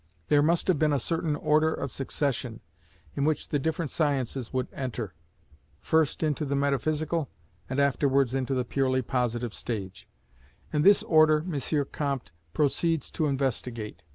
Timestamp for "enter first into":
4.73-6.43